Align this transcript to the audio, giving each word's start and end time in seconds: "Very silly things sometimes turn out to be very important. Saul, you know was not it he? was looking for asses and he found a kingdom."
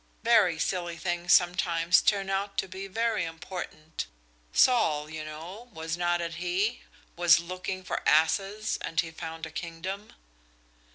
"Very 0.23 0.57
silly 0.57 0.97
things 0.97 1.31
sometimes 1.31 2.01
turn 2.01 2.31
out 2.31 2.57
to 2.57 2.67
be 2.67 2.87
very 2.87 3.23
important. 3.23 4.07
Saul, 4.51 5.07
you 5.11 5.23
know 5.23 5.69
was 5.73 5.95
not 5.95 6.21
it 6.21 6.33
he? 6.41 6.81
was 7.15 7.39
looking 7.39 7.83
for 7.83 8.01
asses 8.09 8.77
and 8.81 8.99
he 8.99 9.11
found 9.11 9.45
a 9.45 9.51
kingdom." 9.51 10.13